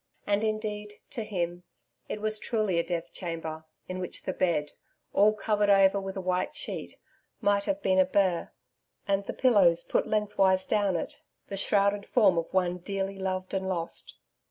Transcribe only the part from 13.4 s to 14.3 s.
and lost.